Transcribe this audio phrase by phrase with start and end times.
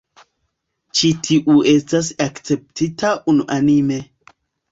[0.99, 4.01] Ĉi tiu estas akceptita unuanime.